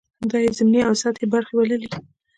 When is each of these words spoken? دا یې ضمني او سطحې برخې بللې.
دا 0.29 0.37
یې 0.45 0.51
ضمني 0.57 0.81
او 0.87 0.93
سطحې 1.01 1.27
برخې 1.33 1.53
بللې. 1.57 1.89